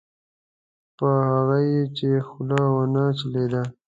په 0.97 1.07
هغه 1.29 1.57
یې 1.71 1.83
چې 1.97 2.09
خوله 2.27 2.59
ونه 2.73 3.03
چلېده. 3.19 3.63